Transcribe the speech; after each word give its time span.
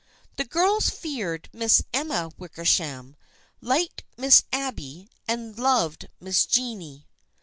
The 0.37 0.45
girls 0.45 0.89
feared 0.89 1.47
Miss 1.53 1.83
Emma 1.93 2.31
Wickersham, 2.35 3.15
liked 3.61 4.03
Miss 4.17 4.45
Abby, 4.51 5.07
and 5.27 5.59
loved 5.59 6.07
Miss 6.19 6.47
Jennie. 6.47 7.05